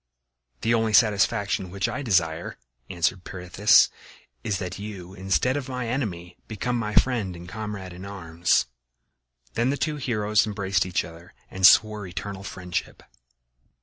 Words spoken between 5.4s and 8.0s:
of my enemy become my friend and comrade